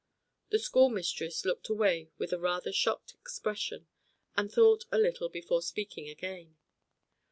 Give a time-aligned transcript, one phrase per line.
[0.49, 3.85] The schoolmistress looked away with a rather shocked expression,
[4.35, 6.57] and thought a little before speaking again.